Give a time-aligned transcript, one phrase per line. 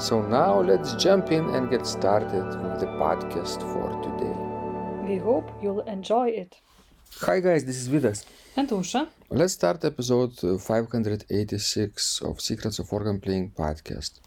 [0.00, 4.34] So now let's jump in and get started with the podcast for today.
[5.06, 6.56] We hope you'll enjoy it.
[7.20, 8.24] Hi guys, this is Vidas.
[8.56, 14.20] And Ausra, Let's start episode uh, 586 of Secrets of Organ Playing podcast.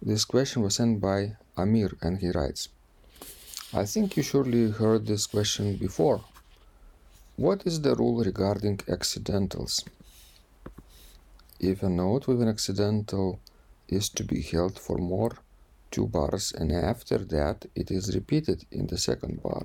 [0.00, 2.70] This question was sent by Amir and he writes
[3.74, 6.22] I think you surely heard this question before.
[7.36, 9.84] What is the rule regarding accidentals?
[11.60, 13.38] If a note with an accidental
[13.90, 15.32] is to be held for more
[15.90, 19.64] two bars and after that it is repeated in the second bar.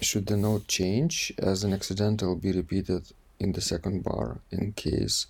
[0.00, 5.26] Should the note change as an accidental be repeated in the second bar in case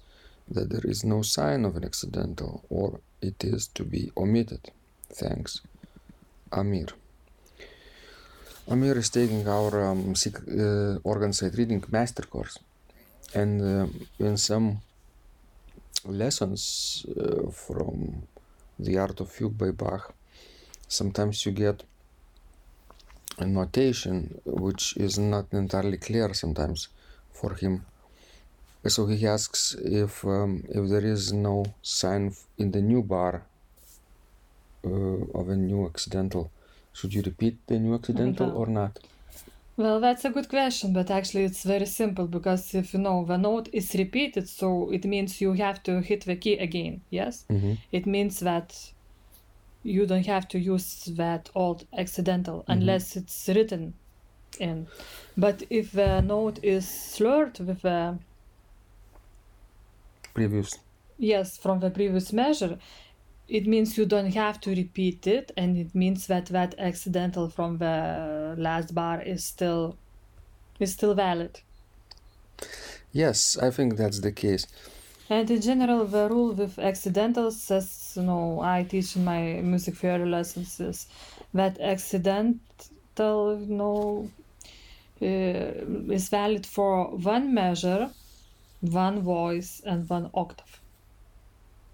[0.48, 4.70] that there is no sign of an accidental or it is to be omitted?
[5.10, 5.60] Thanks.
[6.52, 6.88] Amir.
[8.68, 12.58] Amir is taking our um, uh, organ side reading master course
[13.34, 13.86] and uh,
[14.18, 14.80] in some
[16.04, 18.22] lessons uh, from
[18.78, 20.14] the art of fugue by Bach.
[20.86, 21.82] Sometimes you get
[23.38, 26.88] a notation which is not entirely clear sometimes
[27.32, 27.84] for him.
[28.86, 33.42] So he asks if um, if there is no sign in the new bar
[34.84, 34.88] uh,
[35.34, 36.50] of a new accidental.
[36.92, 38.56] Should you repeat the new accidental God.
[38.56, 38.98] or not
[39.78, 43.38] well, that's a good question, but actually it's very simple because if you know the
[43.38, 47.44] note is repeated, so it means you have to hit the key again, yes?
[47.48, 47.74] mm-hmm.
[47.92, 48.90] it means that
[49.84, 53.94] you don't have to use that old accidental unless it's written
[54.58, 54.88] in.
[55.36, 58.18] But if the note is slurred with the
[60.34, 60.76] previous
[61.18, 62.78] yes from the previous measure,
[63.48, 67.78] it means you don't have to repeat it, and it means that that accidental from
[67.78, 69.98] the last bar is still
[70.80, 71.62] is still valid.
[73.12, 74.66] yes i think that's the case
[75.30, 79.96] And in general, the rule with accidentals, as you know, I teach in my music
[79.96, 81.06] theory lessons, is
[81.54, 84.34] that accidental, you know,
[85.22, 88.14] uh, is valid for one measure,
[88.80, 90.82] one voice, and one octave.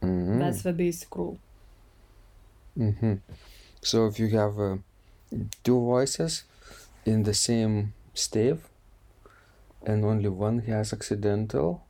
[0.02, 0.38] Mhm.
[0.38, 1.43] That's the basic rule.
[2.76, 3.14] Hmm
[3.82, 4.76] So if you have uh,
[5.62, 6.44] two voices
[7.04, 8.58] in the same stave
[9.86, 11.82] and only one has accidental,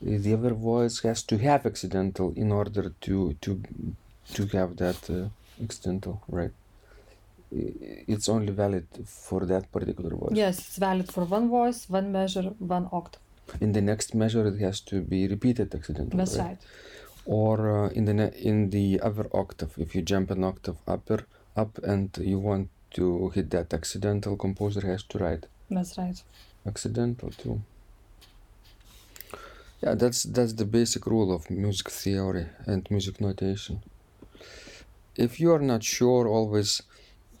[0.00, 3.60] the other voice has to have accidental in order to to
[4.34, 5.28] to have that uh,
[5.62, 6.52] accidental, right?
[7.50, 10.36] It's only valid for that particular voice.
[10.36, 13.20] Yes, it's valid for one voice, one measure, one octave.
[13.60, 16.18] In the next measure, it has to be repeated accidental.
[16.18, 16.58] That's right.
[17.26, 19.74] Or uh, in the ne- in the other octave.
[19.78, 21.26] If you jump an octave upper
[21.56, 25.46] up and you want to hit that accidental composer has to write.
[25.70, 26.22] That's right.
[26.66, 27.60] accidental too.
[29.82, 33.82] Yeah that's that's the basic rule of music theory and music notation.
[35.16, 36.82] If you are not sure always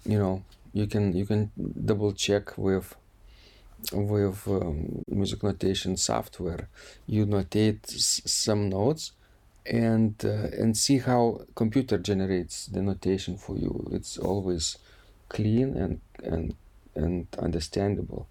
[0.04, 0.42] you know
[0.72, 1.50] you can you can
[1.84, 2.94] double check with
[3.92, 6.68] with um, music notation software.
[7.06, 9.12] You notate s- some notes
[9.66, 14.78] and uh, and see how computer generates the notation for you it's always
[15.28, 16.54] clean and and
[16.94, 18.28] and understandable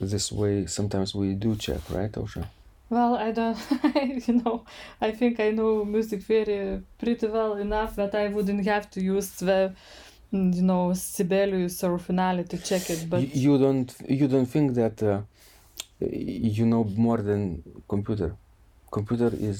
[0.00, 2.46] this way sometimes we do check right Ausra?
[2.90, 3.58] Well, I don't,
[4.28, 4.64] you know,
[5.00, 9.30] I think I know music theory pretty well enough that I wouldn't have to use
[9.30, 9.74] the,
[10.32, 13.08] mm, you know, Sibelius or Finale to check it.
[13.08, 15.22] But you, you don't you don't think that uh,
[16.00, 18.36] you know more than computer
[18.98, 19.58] computer is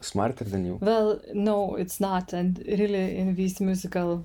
[0.00, 2.32] smarter than you well, no, it's not.
[2.32, 4.24] And really, in these musical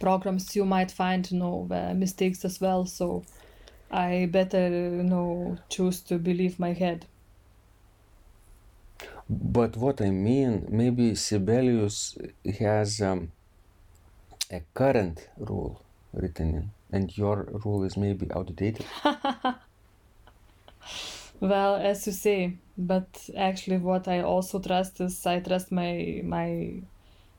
[0.00, 1.54] programs, you might find, you know,
[1.94, 2.86] mistakes as well.
[2.86, 3.22] So
[3.90, 7.06] I better, you know, choose to believe my head.
[9.28, 12.18] But what I mean, maybe Sibelius
[12.58, 13.30] has um,
[14.50, 15.82] a current rule
[16.12, 18.86] written in, and your rule is maybe outdated.
[21.40, 26.82] Well, as you say, but actually, what I also trust is I trust my my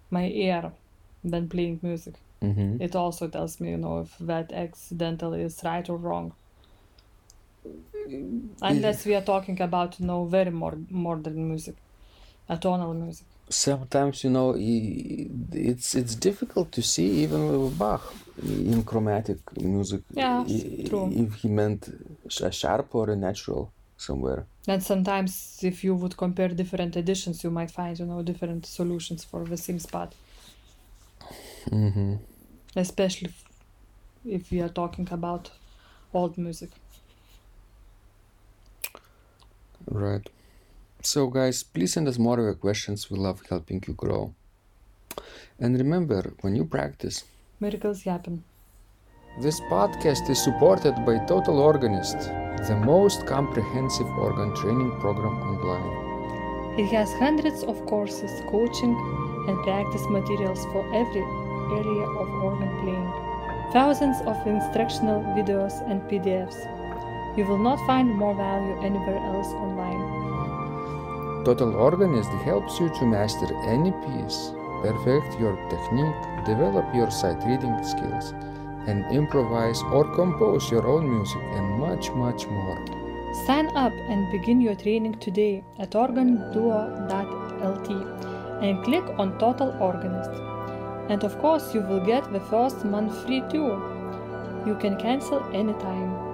[0.10, 0.72] my ear
[1.24, 2.16] when playing music.
[2.42, 6.34] hmm It also tells me, you know, if that accidental is right or wrong.
[8.62, 11.76] Unless we are talking about, you know, very more modern music,
[12.50, 13.28] atonal music.
[13.50, 14.50] sometimes you know
[15.68, 18.04] it's it's difficult to see even with Bach
[18.74, 19.40] in chromatic
[19.74, 21.08] music Yeah, i- true.
[21.24, 21.82] if he meant
[22.50, 23.64] a sharp or a natural
[24.02, 24.46] somewhere.
[24.68, 29.24] And sometimes, if you would compare different editions, you might find, you know, different solutions
[29.24, 30.14] for the same spot.
[31.70, 32.16] Mm-hmm.
[32.76, 33.44] Especially if,
[34.26, 35.52] if we are talking about
[36.14, 36.70] old music.
[39.90, 40.28] Right.
[41.02, 43.10] So, guys, please send us more of your questions.
[43.10, 44.34] We love helping you grow.
[45.60, 47.24] And remember, when you practice,
[47.60, 48.44] Miracles happen.
[49.40, 52.18] this podcast is supported by Total Organist,
[52.68, 56.80] the most comprehensive organ training program online.
[56.80, 58.96] It has hundreds of courses, coaching,
[59.48, 61.26] and practice materials for every
[61.78, 63.12] area of organ playing.
[63.74, 66.60] Thousands of instructional videos and PDFs.
[67.38, 71.44] You will not find more value anywhere else online.
[71.44, 74.52] Total Organist helps you to master any piece,
[74.84, 78.34] perfect your technique, develop your sight reading skills,
[78.88, 82.84] and improvise or compose your own music and much, much more.
[83.46, 87.90] Sign up and begin your training today at organduo.lt
[88.62, 90.32] and click on Total Organist.
[91.10, 93.82] And of course, you will get the first month free too.
[94.66, 96.32] You can cancel anytime.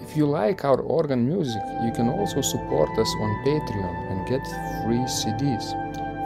[0.00, 4.44] If you like our organ music, you can also support us on Patreon and get
[4.82, 5.74] free CDs.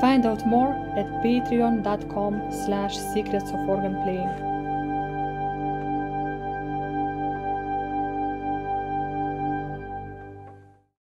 [0.00, 4.53] Find out more at patreon.com slash secrets of organ playing.